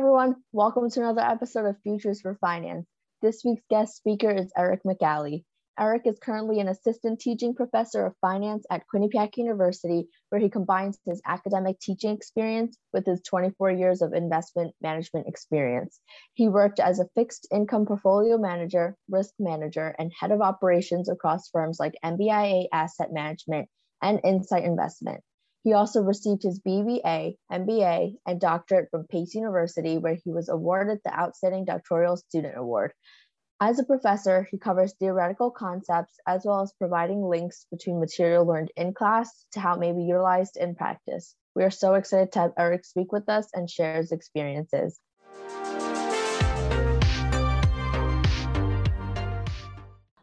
[0.00, 0.34] everyone.
[0.52, 2.86] Welcome to another episode of Futures for Finance.
[3.20, 5.44] This week's guest speaker is Eric McAley.
[5.78, 10.98] Eric is currently an assistant teaching professor of finance at Quinnipiac University, where he combines
[11.04, 16.00] his academic teaching experience with his 24 years of investment management experience.
[16.32, 21.50] He worked as a fixed income portfolio manager, risk manager, and head of operations across
[21.50, 23.68] firms like MBIA Asset Management
[24.00, 25.22] and Insight Investment.
[25.62, 31.00] He also received his BBA, MBA, and doctorate from Pace University, where he was awarded
[31.04, 32.94] the Outstanding Doctoral Student Award.
[33.60, 38.72] As a professor, he covers theoretical concepts as well as providing links between material learned
[38.74, 41.36] in class to how it may be utilized in practice.
[41.54, 44.98] We are so excited to have Eric speak with us and share his experiences.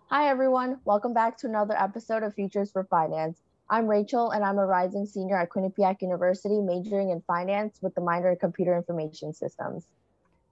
[0.09, 0.79] Hi, everyone.
[0.83, 3.39] Welcome back to another episode of Futures for Finance.
[3.69, 8.01] I'm Rachel, and I'm a rising senior at Quinnipiac University, majoring in finance with the
[8.01, 9.87] minor in computer information systems.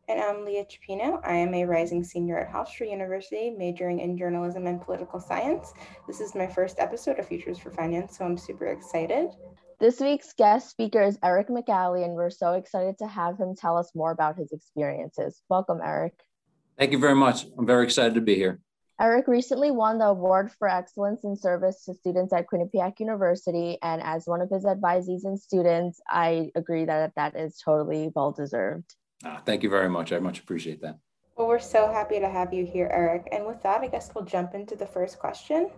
[0.10, 1.22] And I'm Leah Chipino.
[1.24, 5.74] I am a rising senior at Hofstra University, majoring in journalism and political science.
[6.08, 9.30] This is my first episode of Futures for Finance, so I'm super excited.
[9.80, 13.78] This week's guest speaker is Eric McAley, and we're so excited to have him tell
[13.78, 15.42] us more about his experiences.
[15.48, 16.16] Welcome, Eric.
[16.78, 17.46] Thank you very much.
[17.58, 18.60] I'm very excited to be here.
[19.00, 23.78] Eric recently won the Award for Excellence in Service to Students at Quinnipiac University.
[23.82, 28.32] And as one of his advisees and students, I agree that that is totally well
[28.32, 28.96] deserved.
[29.26, 30.14] Ah, thank you very much.
[30.14, 30.98] I much appreciate that.
[31.36, 33.28] Well, we're so happy to have you here, Eric.
[33.34, 35.70] And with that, I guess we'll jump into the first question.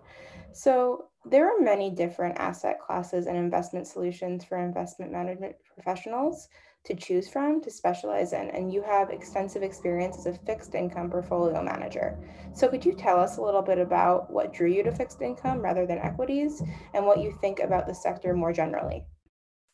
[0.53, 6.47] So, there are many different asset classes and investment solutions for investment management professionals
[6.87, 11.11] to choose from to specialize in, and you have extensive experience as a fixed income
[11.11, 12.17] portfolio manager.
[12.53, 15.59] So, could you tell us a little bit about what drew you to fixed income
[15.59, 19.03] rather than equities and what you think about the sector more generally?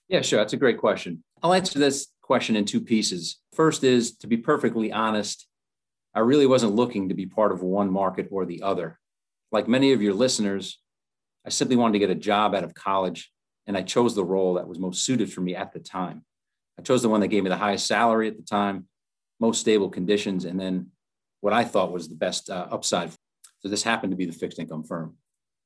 [0.09, 0.39] Yeah, sure.
[0.39, 1.23] That's a great question.
[1.43, 3.39] I'll answer this question in two pieces.
[3.53, 5.47] First is to be perfectly honest,
[6.15, 8.99] I really wasn't looking to be part of one market or the other.
[9.51, 10.79] Like many of your listeners,
[11.45, 13.31] I simply wanted to get a job out of college,
[13.67, 16.23] and I chose the role that was most suited for me at the time.
[16.77, 18.87] I chose the one that gave me the highest salary at the time,
[19.39, 20.87] most stable conditions, and then
[21.41, 23.11] what I thought was the best uh, upside.
[23.59, 25.15] So this happened to be the fixed income firm.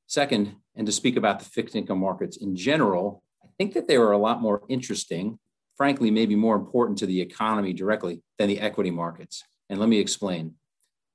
[0.07, 3.97] Second, and to speak about the fixed income markets in general, I think that they
[3.97, 5.40] were a lot more interesting,
[5.75, 9.44] frankly, maybe more important to the economy directly than the equity markets.
[9.69, 10.56] And let me explain.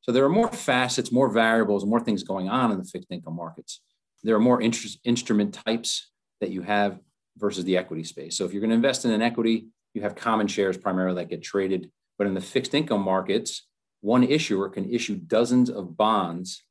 [0.03, 3.37] So there are more facets, more variables, more things going on in the fixed income
[3.37, 3.81] markets.
[4.23, 6.11] There are more interest, instrument types
[6.41, 7.01] that you have
[7.39, 8.37] versus the equity space.
[8.37, 11.31] So if you're going to invest in an equity, you have common shares primarily that
[11.31, 11.91] get traded.
[12.19, 13.67] But in the fixed income markets,
[14.01, 16.65] one issuer can issue dozens of bonds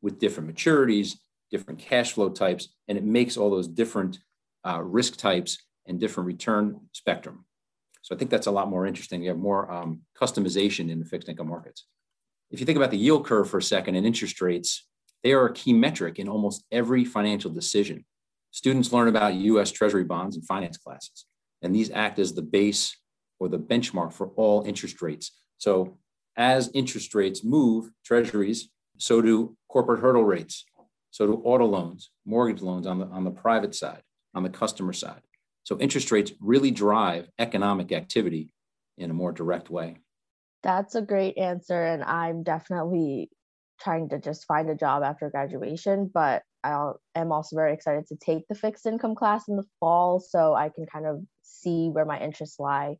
[0.00, 1.16] with different maturities,
[1.50, 4.18] different cash flow types, and it makes all those different
[4.66, 7.44] uh, risk types and different return spectrum.
[8.02, 9.22] So I think that's a lot more interesting.
[9.22, 11.86] You have more um, customization in the fixed income markets.
[12.50, 14.86] If you think about the yield curve for a second and interest rates,
[15.22, 18.04] they are a key metric in almost every financial decision.
[18.50, 21.26] Students learn about US Treasury bonds in finance classes
[21.62, 22.96] and these act as the base
[23.40, 25.32] or the benchmark for all interest rates.
[25.58, 25.98] So
[26.36, 30.64] as interest rates move, treasuries, so do corporate hurdle rates,
[31.10, 34.02] so do auto loans, mortgage loans on the, on the private side,
[34.34, 35.20] on the customer side.
[35.64, 38.52] So interest rates really drive economic activity
[38.96, 39.98] in a more direct way.
[40.62, 41.80] That's a great answer.
[41.80, 43.30] And I'm definitely
[43.80, 48.16] trying to just find a job after graduation, but I am also very excited to
[48.16, 52.04] take the fixed income class in the fall so I can kind of see where
[52.04, 52.96] my interests lie.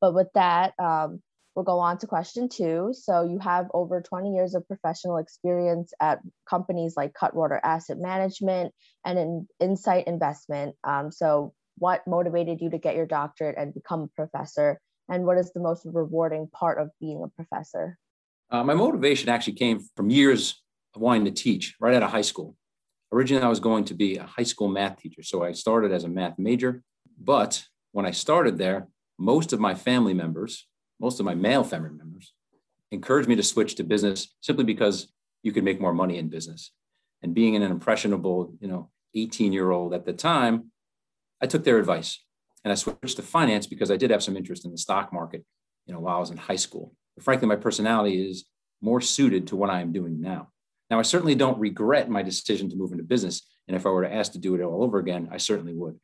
[0.00, 1.22] But with that, um,
[1.54, 2.90] we'll go on to question two.
[2.92, 8.72] So you have over 20 years of professional experience at companies like Cutwater Asset Management
[9.04, 10.76] and in Insight Investment.
[10.84, 14.80] Um, so what motivated you to get your doctorate and become a professor?
[15.08, 17.98] And what is the most rewarding part of being a professor?
[18.50, 20.62] Uh, my motivation actually came from years
[20.94, 22.56] of wanting to teach right out of high school.
[23.12, 25.22] Originally, I was going to be a high school math teacher.
[25.22, 26.82] So I started as a math major.
[27.18, 28.88] But when I started there,
[29.18, 30.66] most of my family members,
[31.00, 32.32] most of my male family members,
[32.90, 35.12] encouraged me to switch to business simply because
[35.42, 36.72] you could make more money in business.
[37.22, 40.70] And being an impressionable, you know, 18 year old at the time,
[41.40, 42.22] I took their advice
[42.64, 45.44] and I switched to finance because I did have some interest in the stock market,
[45.86, 46.94] you know, while I was in high school.
[47.16, 48.44] But frankly, my personality is
[48.80, 50.48] more suited to what I am doing now.
[50.90, 53.46] Now, I certainly don't regret my decision to move into business.
[53.66, 55.98] And if I were to ask to do it all over again, I certainly would.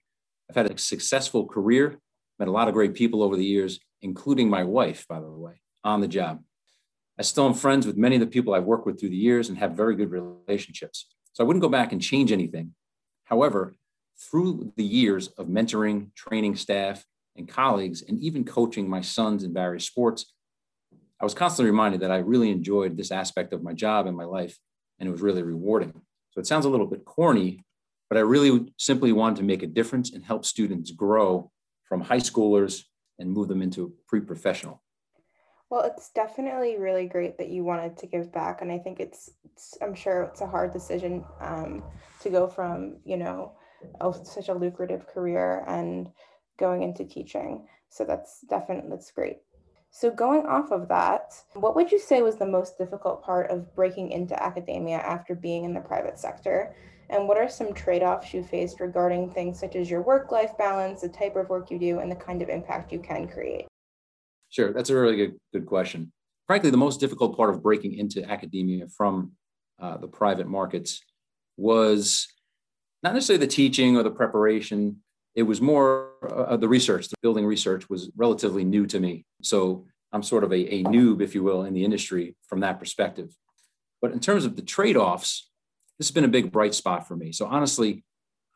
[0.50, 1.98] I've had a successful career,
[2.38, 5.60] met a lot of great people over the years, including my wife, by the way,
[5.82, 6.42] on the job.
[7.18, 9.48] I still am friends with many of the people I've worked with through the years
[9.48, 11.06] and have very good relationships.
[11.32, 12.74] So I wouldn't go back and change anything.
[13.24, 13.74] However,
[14.18, 17.04] through the years of mentoring, training staff,
[17.36, 20.32] and colleagues, and even coaching my sons in various sports,
[21.20, 24.24] I was constantly reminded that I really enjoyed this aspect of my job and my
[24.24, 24.58] life,
[24.98, 25.92] and it was really rewarding.
[26.30, 27.64] So it sounds a little bit corny,
[28.08, 31.50] but I really simply wanted to make a difference and help students grow
[31.84, 32.84] from high schoolers
[33.18, 34.82] and move them into pre-professional.
[35.70, 39.30] Well, it's definitely really great that you wanted to give back, and I think it's,
[39.44, 41.82] it's I'm sure it's a hard decision um,
[42.20, 43.52] to go from you know
[44.22, 46.10] such a lucrative career and
[46.58, 47.66] going into teaching.
[47.88, 49.38] So that's definitely that's great.
[49.96, 53.72] So going off of that, what would you say was the most difficult part of
[53.76, 56.74] breaking into academia after being in the private sector?
[57.10, 61.08] And what are some trade-offs you faced regarding things such as your work-life balance, the
[61.08, 63.66] type of work you do, and the kind of impact you can create?
[64.48, 66.10] Sure, that's a really good, good question.
[66.48, 69.30] Frankly, the most difficult part of breaking into academia from
[69.80, 71.04] uh, the private markets
[71.56, 72.26] was
[73.04, 75.04] not necessarily the teaching or the preparation.
[75.34, 79.24] It was more uh, the research, the building research was relatively new to me.
[79.42, 82.78] So I'm sort of a, a noob, if you will, in the industry from that
[82.78, 83.34] perspective.
[84.00, 85.50] But in terms of the trade offs,
[85.98, 87.32] this has been a big bright spot for me.
[87.32, 88.04] So honestly,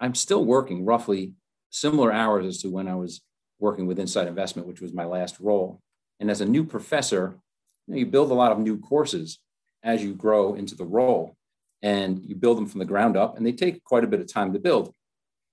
[0.01, 1.35] I'm still working roughly
[1.71, 3.23] similar hours as to when I was
[3.59, 5.81] working with Insight Investment, which was my last role.
[6.21, 7.39] And as a new professor,
[7.87, 9.39] you, know, you build a lot of new courses
[9.83, 11.37] as you grow into the role
[11.83, 14.33] and you build them from the ground up and they take quite a bit of
[14.33, 14.93] time to build.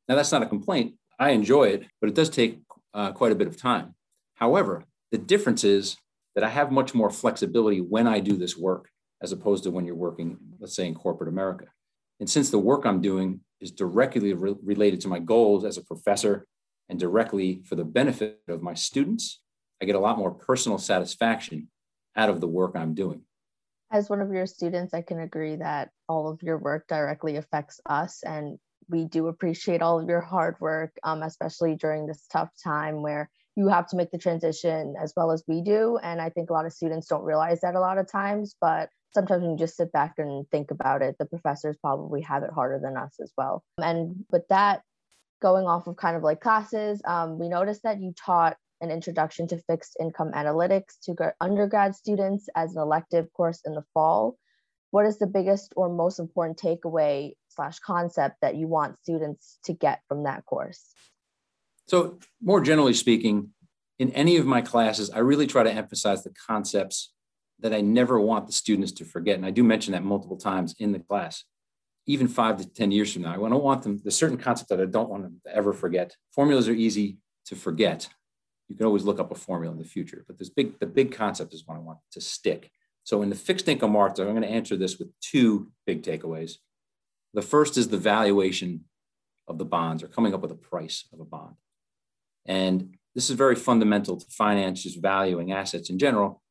[0.07, 0.95] Now, that's not a complaint.
[1.19, 2.59] I enjoy it, but it does take
[2.93, 3.95] uh, quite a bit of time.
[4.35, 5.97] However, the difference is
[6.35, 8.89] that I have much more flexibility when I do this work
[9.21, 11.65] as opposed to when you're working, let's say, in corporate America.
[12.19, 15.83] And since the work I'm doing is directly re- related to my goals as a
[15.83, 16.45] professor
[16.89, 19.41] and directly for the benefit of my students,
[19.81, 21.69] I get a lot more personal satisfaction
[22.15, 23.21] out of the work I'm doing.
[23.91, 27.79] As one of your students, I can agree that all of your work directly affects
[27.85, 28.23] us.
[28.23, 28.57] And
[28.89, 33.29] we do appreciate all of your hard work, um, especially during this tough time where
[33.55, 35.97] you have to make the transition as well as we do.
[36.03, 38.89] And I think a lot of students don't realize that a lot of times, but
[39.13, 42.51] sometimes when you just sit back and think about it, the professors probably have it
[42.51, 43.63] harder than us as well.
[43.77, 44.81] And with that,
[45.41, 49.47] going off of kind of like classes, um, we noticed that you taught an introduction
[49.47, 54.37] to fixed income analytics to undergrad students as an elective course in the fall.
[54.91, 59.73] What is the biggest or most important takeaway slash concept that you want students to
[59.73, 60.93] get from that course?
[61.87, 63.49] So, more generally speaking,
[63.99, 67.13] in any of my classes, I really try to emphasize the concepts
[67.59, 69.37] that I never want the students to forget.
[69.37, 71.43] And I do mention that multiple times in the class,
[72.05, 73.31] even five to 10 years from now.
[73.31, 76.15] I don't want them, there's certain concepts that I don't want them to ever forget.
[76.33, 78.09] Formulas are easy to forget
[78.67, 80.23] you can always look up a formula in the future.
[80.27, 82.71] But this big, the big concept is what I want to stick.
[83.03, 86.53] So in the fixed income market, I'm going to answer this with two big takeaways.
[87.35, 88.85] The first is the valuation
[89.47, 91.55] of the bonds or coming up with a price of a bond.
[92.45, 96.41] And this is very fundamental to finance, just valuing assets in general.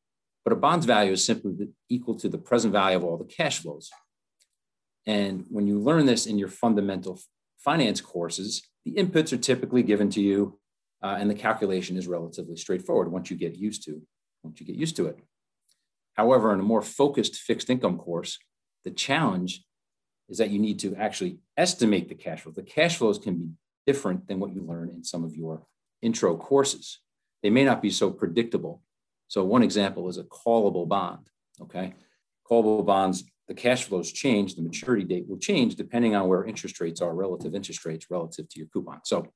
[0.43, 3.59] But a bond's value is simply equal to the present value of all the cash
[3.59, 3.89] flows.
[5.07, 7.19] And when you learn this in your fundamental
[7.57, 10.59] finance courses, the inputs are typically given to you
[11.01, 14.01] uh, and the calculation is relatively straightforward once you get used to
[14.43, 15.17] once you get used to it.
[16.13, 18.37] However, in a more focused fixed income course,
[18.83, 19.65] the challenge
[20.29, 22.51] is that you need to actually estimate the cash flow.
[22.51, 23.49] The cash flows can be
[23.85, 25.65] different than what you learn in some of your
[26.01, 26.99] intro courses.
[27.43, 28.81] They may not be so predictable.
[29.27, 31.29] So one example is a callable bond.
[31.61, 31.93] Okay,
[32.49, 36.81] callable bonds, the cash flows change, the maturity date will change depending on where interest
[36.81, 38.99] rates are, relative interest rates relative to your coupon.
[39.03, 39.27] So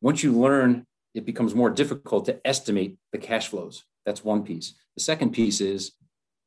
[0.00, 3.84] once you learn it becomes more difficult to estimate the cash flows.
[4.06, 4.74] That's one piece.
[4.96, 5.92] The second piece is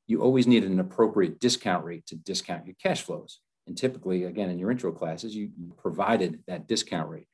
[0.07, 3.39] you always need an appropriate discount rate to discount your cash flows.
[3.67, 7.27] And typically, again, in your intro classes, you, provided that discount rate.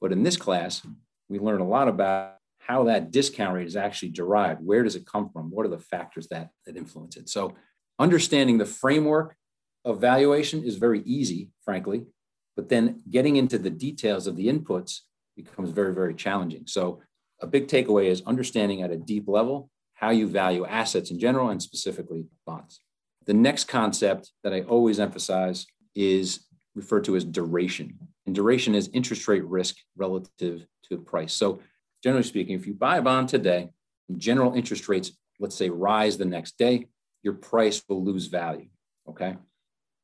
[0.00, 0.84] But in this class,
[1.28, 4.64] we learn a lot about how that discount rate is actually derived.
[4.64, 5.50] Where does it come from?
[5.50, 7.28] What are the factors that, that influence it?
[7.28, 7.54] So,
[7.98, 9.36] understanding the framework
[9.84, 12.04] of valuation is very easy, frankly,
[12.56, 15.00] but then getting into the details of the inputs
[15.36, 16.64] becomes very, very challenging.
[16.66, 17.00] So,
[17.40, 21.50] a big takeaway is understanding at a deep level how you value assets in general
[21.50, 22.80] and specifically bonds.
[23.26, 27.98] The next concept that I always emphasize is referred to as duration.
[28.26, 31.32] And duration is interest rate risk relative to price.
[31.32, 31.60] So,
[32.02, 33.70] generally speaking, if you buy a bond today,
[34.08, 36.86] and general interest rates, let's say, rise the next day,
[37.22, 38.68] your price will lose value.
[39.08, 39.36] Okay.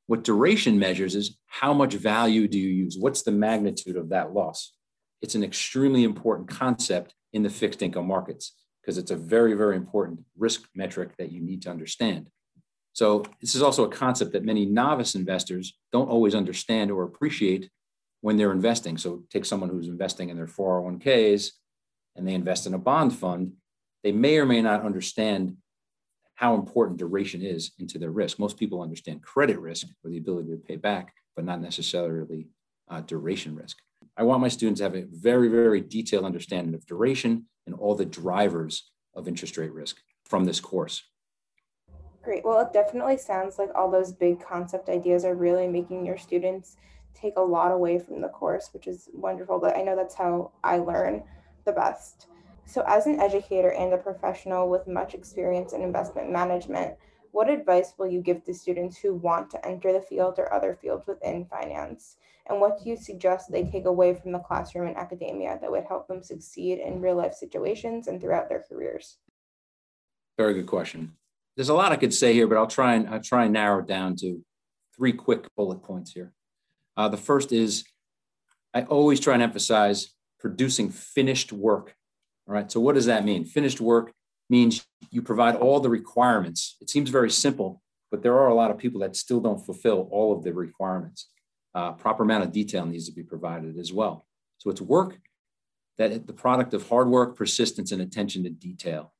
[0.06, 2.96] What duration measures is how much value do you use?
[2.98, 4.76] What's the magnitude of that loss?
[5.22, 9.76] it's an extremely important concept in the fixed income markets because it's a very, very
[9.76, 12.28] important risk metric that you need to understand.
[12.96, 17.68] So, this is also a concept that many novice investors don't always understand or appreciate
[18.22, 18.96] when they're investing.
[18.96, 21.50] So, take someone who's investing in their 401ks
[22.16, 23.52] and they invest in a bond fund,
[24.02, 25.58] they may or may not understand
[26.36, 28.38] how important duration is into their risk.
[28.38, 32.48] Most people understand credit risk or the ability to pay back, but not necessarily
[32.88, 33.76] uh, duration risk.
[34.16, 37.94] I want my students to have a very, very detailed understanding of duration and all
[37.94, 41.02] the drivers of interest rate risk from this course.
[42.26, 42.44] Great.
[42.44, 46.76] Well, it definitely sounds like all those big concept ideas are really making your students
[47.14, 49.60] take a lot away from the course, which is wonderful.
[49.60, 51.22] But I know that's how I learn
[51.64, 52.26] the best.
[52.64, 56.96] So, as an educator and a professional with much experience in investment management,
[57.30, 60.74] what advice will you give to students who want to enter the field or other
[60.74, 62.16] fields within finance?
[62.50, 65.84] And what do you suggest they take away from the classroom and academia that would
[65.84, 69.18] help them succeed in real life situations and throughout their careers?
[70.36, 71.14] Very good question.
[71.56, 73.80] There's a lot I could say here, but I'll try and I'll try and narrow
[73.80, 74.44] it down to
[74.96, 76.32] three quick bullet points here.
[76.96, 77.84] Uh, the first is
[78.74, 81.94] I always try and emphasize producing finished work.
[82.46, 82.70] All right.
[82.70, 83.44] So what does that mean?
[83.44, 84.12] Finished work
[84.48, 86.76] means you provide all the requirements.
[86.80, 90.08] It seems very simple, but there are a lot of people that still don't fulfill
[90.12, 91.30] all of the requirements.
[91.74, 94.26] Uh, proper amount of detail needs to be provided as well.
[94.58, 95.18] So it's work
[95.98, 99.12] that the product of hard work, persistence, and attention to detail.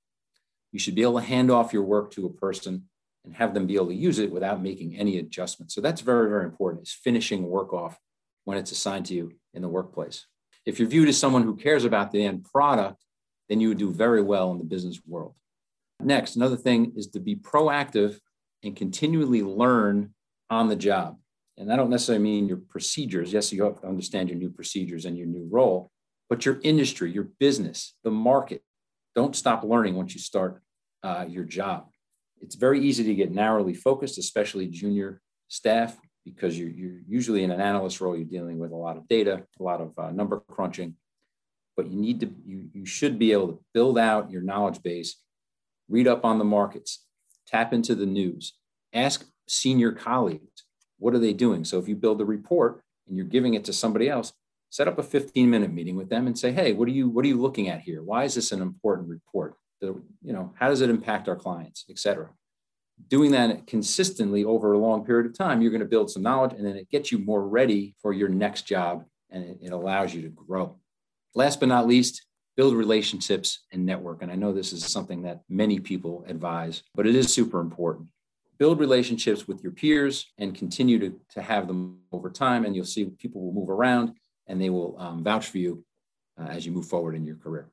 [0.73, 2.85] You should be able to hand off your work to a person
[3.25, 5.75] and have them be able to use it without making any adjustments.
[5.75, 7.99] So that's very, very important is finishing work off
[8.44, 10.26] when it's assigned to you in the workplace.
[10.64, 13.02] If you're viewed as someone who cares about the end product,
[13.49, 15.35] then you would do very well in the business world.
[16.00, 18.18] Next, another thing is to be proactive
[18.62, 20.14] and continually learn
[20.50, 21.18] on the job.
[21.56, 23.32] And I don't necessarily mean your procedures.
[23.32, 25.90] Yes, you have to understand your new procedures and your new role,
[26.28, 28.62] but your industry, your business, the market.
[29.16, 30.62] Don't stop learning once you start
[31.02, 31.88] uh, your job.
[32.40, 37.50] It's very easy to get narrowly focused, especially junior staff, because you're, you're usually in
[37.50, 40.42] an analyst role, you're dealing with a lot of data, a lot of uh, number
[40.50, 40.94] crunching,
[41.76, 45.16] but you need to, you, you should be able to build out your knowledge base,
[45.88, 47.06] read up on the markets,
[47.46, 48.54] tap into the news,
[48.92, 50.64] ask senior colleagues,
[50.99, 51.64] what are they doing?
[51.64, 54.32] So if you build a report and you're giving it to somebody else,
[54.76, 57.25] set up a 15 minute meeting with them and say, hey, what are you, what
[57.25, 58.02] are you looking at here?
[58.02, 59.54] Why is this an important report?
[59.80, 62.28] The, you know, how does it impact our clients, et cetera?
[63.09, 66.52] Doing that consistently over a long period of time, you're going to build some knowledge
[66.52, 70.12] and then it gets you more ready for your next job and it, it allows
[70.12, 70.76] you to grow.
[71.35, 74.21] Last but not least, build relationships and network.
[74.21, 78.09] And I know this is something that many people advise, but it is super important.
[78.59, 82.66] Build relationships with your peers and continue to, to have them over time.
[82.66, 84.12] And you'll see people will move around
[84.46, 85.84] and they will um, vouch for you
[86.40, 87.68] uh, as you move forward in your career.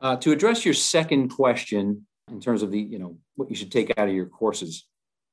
[0.00, 3.70] Uh, to address your second question in terms of the, you know, what you should
[3.70, 4.86] take out of your courses,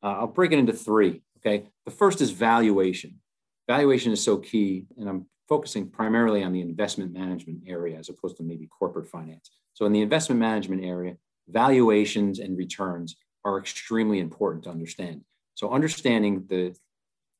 [0.03, 1.21] uh, I'll break it into three.
[1.37, 1.65] Okay.
[1.85, 3.19] The first is valuation.
[3.67, 8.37] Valuation is so key, and I'm focusing primarily on the investment management area as opposed
[8.37, 9.51] to maybe corporate finance.
[9.73, 11.15] So, in the investment management area,
[11.47, 13.15] valuations and returns
[13.45, 15.21] are extremely important to understand.
[15.55, 16.75] So, understanding the,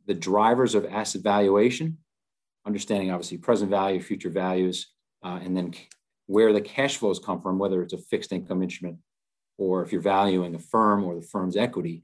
[0.07, 1.97] the drivers of asset valuation,
[2.69, 4.93] understanding obviously present value, future values,
[5.25, 5.73] uh, and then
[6.27, 8.97] where the cash flows come from, whether it's a fixed income instrument
[9.57, 12.03] or if you're valuing a firm or the firm's equity,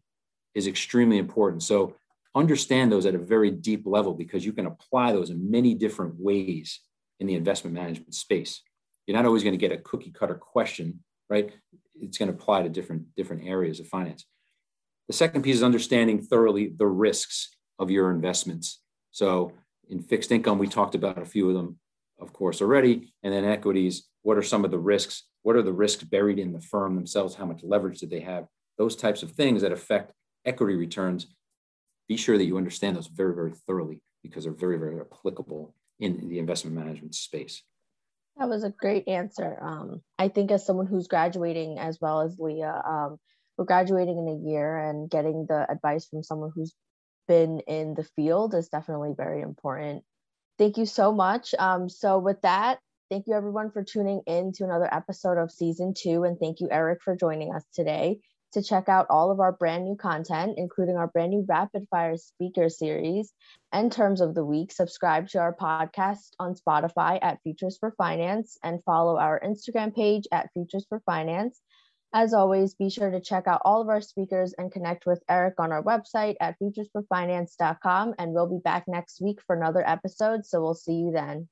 [0.55, 1.62] is extremely important.
[1.62, 1.95] So,
[2.34, 6.15] understand those at a very deep level because you can apply those in many different
[6.17, 6.81] ways
[7.22, 8.62] in the investment management space.
[9.05, 11.50] You're not always going to get a cookie cutter question, right?
[12.01, 14.25] It's going to apply to different, different areas of finance.
[15.07, 18.81] The second piece is understanding thoroughly the risks of your investments.
[19.12, 19.53] So
[19.89, 21.80] in fixed income, we talked about a few of them,
[22.20, 23.13] of course, already.
[23.24, 25.24] And then equities, what are some of the risks?
[25.44, 27.36] What are the risks buried in the firm themselves?
[27.36, 28.48] How much leverage do they have?
[28.77, 30.12] Those types of things that affect
[30.46, 31.27] equity returns
[32.08, 36.30] be sure that you understand those very, very thoroughly because they're very, very applicable in
[36.30, 37.63] the investment management space.
[38.38, 39.58] That was a great answer.
[39.62, 43.18] Um, I think as someone who's graduating as well as Leah, um,
[43.58, 46.74] we're graduating in a year and getting the advice from someone who's
[47.27, 50.03] been in the field is definitely very important.
[50.58, 51.53] Thank you so much.
[51.58, 52.79] Um, so with that,
[53.10, 56.24] thank you everyone for tuning in to another episode of season two.
[56.24, 58.20] And thank you, Eric, for joining us today
[58.53, 62.15] to check out all of our brand new content, including our brand new rapid fire
[62.15, 63.34] speaker series
[63.74, 64.72] and terms of the week.
[64.72, 70.25] Subscribe to our podcast on Spotify at Futures for Finance and follow our Instagram page
[70.32, 71.60] at Futures for Finance.
[72.17, 75.55] As always, be sure to check out all of our speakers and connect with Eric
[75.60, 78.15] on our website at futuresforfinance.com.
[78.17, 80.45] And we'll be back next week for another episode.
[80.45, 81.50] So we'll see you then.